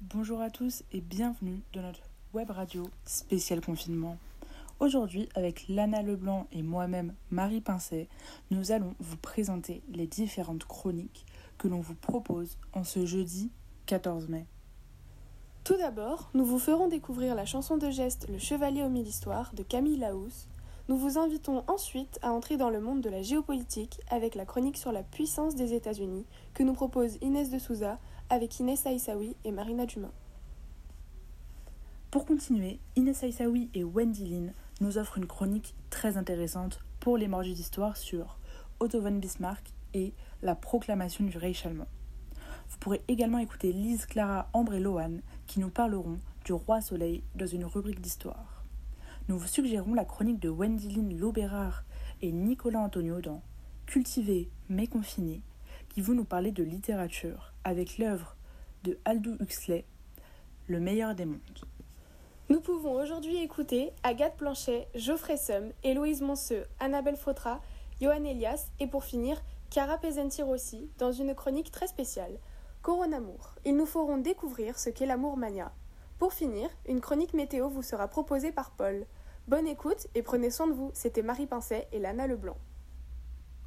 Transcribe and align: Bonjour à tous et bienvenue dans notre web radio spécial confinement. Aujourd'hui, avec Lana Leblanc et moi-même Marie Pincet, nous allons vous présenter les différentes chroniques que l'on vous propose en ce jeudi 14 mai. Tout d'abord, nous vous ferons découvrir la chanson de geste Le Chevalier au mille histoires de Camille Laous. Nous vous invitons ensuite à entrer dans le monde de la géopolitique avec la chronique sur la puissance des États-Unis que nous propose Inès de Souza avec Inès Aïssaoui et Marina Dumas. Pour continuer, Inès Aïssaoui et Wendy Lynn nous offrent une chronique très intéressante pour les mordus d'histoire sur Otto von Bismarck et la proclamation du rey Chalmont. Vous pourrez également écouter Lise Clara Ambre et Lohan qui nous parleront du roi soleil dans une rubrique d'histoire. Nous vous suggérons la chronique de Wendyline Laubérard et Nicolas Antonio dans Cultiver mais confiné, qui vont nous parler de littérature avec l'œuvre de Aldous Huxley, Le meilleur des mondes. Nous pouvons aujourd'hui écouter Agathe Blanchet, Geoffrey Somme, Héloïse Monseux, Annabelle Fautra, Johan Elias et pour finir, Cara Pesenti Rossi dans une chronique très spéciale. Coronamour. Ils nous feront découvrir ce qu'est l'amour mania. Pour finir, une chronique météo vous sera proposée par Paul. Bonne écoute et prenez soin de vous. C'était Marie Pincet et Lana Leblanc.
Bonjour 0.00 0.40
à 0.40 0.50
tous 0.50 0.82
et 0.92 1.00
bienvenue 1.00 1.62
dans 1.72 1.82
notre 1.82 2.02
web 2.34 2.50
radio 2.50 2.84
spécial 3.06 3.60
confinement. 3.60 4.18
Aujourd'hui, 4.80 5.28
avec 5.34 5.66
Lana 5.68 6.02
Leblanc 6.02 6.46
et 6.52 6.62
moi-même 6.62 7.14
Marie 7.30 7.60
Pincet, 7.60 8.08
nous 8.50 8.72
allons 8.72 8.94
vous 8.98 9.16
présenter 9.16 9.82
les 9.88 10.06
différentes 10.06 10.64
chroniques 10.64 11.24
que 11.58 11.68
l'on 11.68 11.80
vous 11.80 11.94
propose 11.94 12.58
en 12.72 12.84
ce 12.84 13.06
jeudi 13.06 13.50
14 13.86 14.28
mai. 14.28 14.46
Tout 15.62 15.76
d'abord, 15.76 16.28
nous 16.34 16.44
vous 16.44 16.58
ferons 16.58 16.88
découvrir 16.88 17.34
la 17.34 17.46
chanson 17.46 17.76
de 17.76 17.90
geste 17.90 18.28
Le 18.28 18.38
Chevalier 18.38 18.82
au 18.82 18.90
mille 18.90 19.06
histoires 19.06 19.54
de 19.54 19.62
Camille 19.62 19.96
Laous. 19.96 20.48
Nous 20.86 20.98
vous 20.98 21.16
invitons 21.16 21.64
ensuite 21.66 22.18
à 22.20 22.30
entrer 22.30 22.58
dans 22.58 22.68
le 22.68 22.78
monde 22.78 23.00
de 23.00 23.08
la 23.08 23.22
géopolitique 23.22 24.02
avec 24.10 24.34
la 24.34 24.44
chronique 24.44 24.76
sur 24.76 24.92
la 24.92 25.02
puissance 25.02 25.54
des 25.54 25.72
États-Unis 25.72 26.26
que 26.52 26.62
nous 26.62 26.74
propose 26.74 27.16
Inès 27.22 27.48
de 27.48 27.58
Souza 27.58 27.98
avec 28.28 28.60
Inès 28.60 28.84
Aïssaoui 28.84 29.34
et 29.44 29.50
Marina 29.50 29.86
Dumas. 29.86 30.12
Pour 32.10 32.26
continuer, 32.26 32.80
Inès 32.96 33.24
Aïssaoui 33.24 33.70
et 33.72 33.82
Wendy 33.82 34.26
Lynn 34.26 34.52
nous 34.82 34.98
offrent 34.98 35.16
une 35.16 35.26
chronique 35.26 35.74
très 35.88 36.18
intéressante 36.18 36.80
pour 37.00 37.16
les 37.16 37.28
mordus 37.28 37.54
d'histoire 37.54 37.96
sur 37.96 38.38
Otto 38.78 39.00
von 39.00 39.12
Bismarck 39.12 39.72
et 39.94 40.12
la 40.42 40.54
proclamation 40.54 41.24
du 41.24 41.38
rey 41.38 41.54
Chalmont. 41.54 41.86
Vous 42.68 42.76
pourrez 42.76 43.00
également 43.08 43.38
écouter 43.38 43.72
Lise 43.72 44.04
Clara 44.04 44.50
Ambre 44.52 44.74
et 44.74 44.80
Lohan 44.80 45.20
qui 45.46 45.60
nous 45.60 45.70
parleront 45.70 46.18
du 46.44 46.52
roi 46.52 46.82
soleil 46.82 47.22
dans 47.34 47.46
une 47.46 47.64
rubrique 47.64 48.02
d'histoire. 48.02 48.63
Nous 49.26 49.38
vous 49.38 49.46
suggérons 49.46 49.94
la 49.94 50.04
chronique 50.04 50.38
de 50.38 50.50
Wendyline 50.50 51.18
Laubérard 51.18 51.84
et 52.20 52.30
Nicolas 52.30 52.80
Antonio 52.80 53.22
dans 53.22 53.40
Cultiver 53.86 54.50
mais 54.68 54.86
confiné, 54.86 55.40
qui 55.88 56.02
vont 56.02 56.12
nous 56.12 56.26
parler 56.26 56.52
de 56.52 56.62
littérature 56.62 57.54
avec 57.64 57.96
l'œuvre 57.96 58.36
de 58.82 58.98
Aldous 59.06 59.38
Huxley, 59.40 59.86
Le 60.66 60.78
meilleur 60.78 61.14
des 61.14 61.24
mondes. 61.24 61.64
Nous 62.50 62.60
pouvons 62.60 63.00
aujourd'hui 63.00 63.38
écouter 63.38 63.92
Agathe 64.02 64.36
Blanchet, 64.36 64.88
Geoffrey 64.94 65.38
Somme, 65.38 65.72
Héloïse 65.82 66.20
Monseux, 66.20 66.66
Annabelle 66.78 67.16
Fautra, 67.16 67.62
Johan 68.02 68.24
Elias 68.24 68.66
et 68.78 68.86
pour 68.86 69.04
finir, 69.04 69.42
Cara 69.70 69.96
Pesenti 69.96 70.42
Rossi 70.42 70.90
dans 70.98 71.12
une 71.12 71.34
chronique 71.34 71.70
très 71.70 71.86
spéciale. 71.86 72.38
Coronamour. 72.82 73.54
Ils 73.64 73.74
nous 73.74 73.86
feront 73.86 74.18
découvrir 74.18 74.78
ce 74.78 74.90
qu'est 74.90 75.06
l'amour 75.06 75.38
mania. 75.38 75.72
Pour 76.18 76.32
finir, 76.32 76.70
une 76.86 77.00
chronique 77.00 77.34
météo 77.34 77.68
vous 77.68 77.82
sera 77.82 78.08
proposée 78.08 78.52
par 78.52 78.70
Paul. 78.70 79.06
Bonne 79.48 79.66
écoute 79.66 80.06
et 80.14 80.22
prenez 80.22 80.50
soin 80.50 80.66
de 80.66 80.72
vous. 80.72 80.90
C'était 80.94 81.22
Marie 81.22 81.46
Pincet 81.46 81.88
et 81.92 81.98
Lana 81.98 82.26
Leblanc. 82.26 82.56